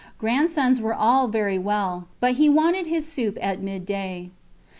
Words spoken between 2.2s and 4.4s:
he wanted his soup at midday.